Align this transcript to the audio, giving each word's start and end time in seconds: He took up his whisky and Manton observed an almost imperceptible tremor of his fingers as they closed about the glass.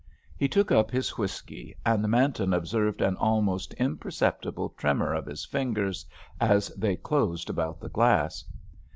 He 0.35 0.47
took 0.47 0.71
up 0.71 0.89
his 0.89 1.15
whisky 1.15 1.75
and 1.85 2.07
Manton 2.09 2.55
observed 2.55 3.01
an 3.03 3.15
almost 3.17 3.75
imperceptible 3.75 4.69
tremor 4.69 5.13
of 5.13 5.27
his 5.27 5.45
fingers 5.45 6.07
as 6.39 6.69
they 6.69 6.95
closed 6.95 7.51
about 7.51 7.79
the 7.79 7.89
glass. 7.89 8.43